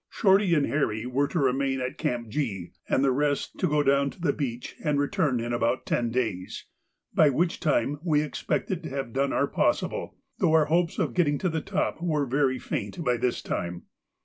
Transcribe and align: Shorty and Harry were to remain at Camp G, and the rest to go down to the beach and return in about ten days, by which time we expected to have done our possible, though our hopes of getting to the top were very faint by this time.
Shorty 0.09 0.55
and 0.55 0.65
Harry 0.65 1.05
were 1.05 1.27
to 1.27 1.37
remain 1.37 1.79
at 1.79 1.99
Camp 1.99 2.27
G, 2.29 2.71
and 2.89 3.03
the 3.03 3.11
rest 3.11 3.59
to 3.59 3.67
go 3.69 3.83
down 3.83 4.09
to 4.09 4.19
the 4.19 4.33
beach 4.33 4.75
and 4.83 4.97
return 4.97 5.39
in 5.39 5.53
about 5.53 5.85
ten 5.85 6.09
days, 6.09 6.65
by 7.13 7.29
which 7.29 7.59
time 7.59 7.99
we 8.03 8.23
expected 8.23 8.81
to 8.81 8.89
have 8.89 9.13
done 9.13 9.31
our 9.31 9.45
possible, 9.45 10.17
though 10.39 10.53
our 10.53 10.65
hopes 10.65 10.97
of 10.97 11.13
getting 11.13 11.37
to 11.37 11.49
the 11.49 11.61
top 11.61 12.01
were 12.01 12.25
very 12.25 12.57
faint 12.57 13.03
by 13.05 13.15
this 13.15 13.43
time. 13.43 13.83